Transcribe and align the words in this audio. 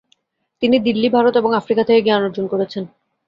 তিনি 0.61 0.77
দিল্লী, 0.79 1.07
ভারত 1.09 1.33
এবং 1.37 1.51
আফ্রিকা 1.55 1.83
থেকে 1.83 2.01
জ্ঞান 2.01 2.21
অর্জন 2.23 2.45
করেছেন। 2.47 2.83